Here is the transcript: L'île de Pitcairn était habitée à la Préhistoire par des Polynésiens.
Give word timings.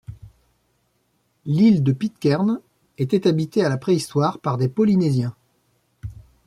L'île 1.45 1.83
de 1.83 1.91
Pitcairn 1.91 2.59
était 2.97 3.27
habitée 3.27 3.63
à 3.63 3.69
la 3.69 3.77
Préhistoire 3.77 4.39
par 4.39 4.57
des 4.57 4.67
Polynésiens. 4.67 5.35